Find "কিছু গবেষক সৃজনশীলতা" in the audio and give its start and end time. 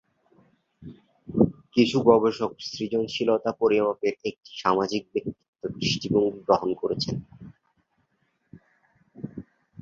1.73-3.51